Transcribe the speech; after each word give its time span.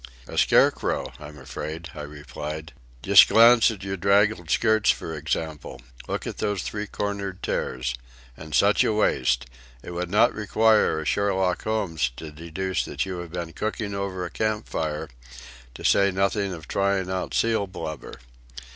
"A 0.25 0.35
scarecrow, 0.35 1.13
I'm 1.19 1.37
afraid," 1.37 1.91
I 1.93 2.01
replied. 2.01 2.73
"Just 3.03 3.27
glance 3.27 3.69
at 3.69 3.83
your 3.83 3.97
draggled 3.97 4.49
skirts, 4.49 4.89
for 4.89 5.15
instance. 5.15 5.63
Look 6.07 6.25
at 6.25 6.39
those 6.39 6.63
three 6.63 6.87
cornered 6.87 7.43
tears. 7.43 7.93
And 8.35 8.55
such 8.55 8.83
a 8.83 8.93
waist! 8.93 9.45
It 9.83 9.91
would 9.91 10.09
not 10.09 10.33
require 10.33 10.99
a 10.99 11.05
Sherlock 11.05 11.65
Holmes 11.65 12.09
to 12.15 12.31
deduce 12.31 12.83
that 12.85 13.05
you 13.05 13.19
have 13.19 13.31
been 13.31 13.53
cooking 13.53 13.93
over 13.93 14.25
a 14.25 14.31
camp 14.31 14.67
fire, 14.67 15.07
to 15.75 15.85
say 15.85 16.09
nothing 16.09 16.51
of 16.51 16.67
trying 16.67 17.07
out 17.11 17.35
seal 17.35 17.67
blubber. 17.67 18.15